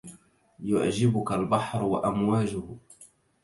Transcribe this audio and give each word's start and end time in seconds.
يعجبك 0.59 1.31
البحر 1.31 1.83
وأمواجه 1.85 2.63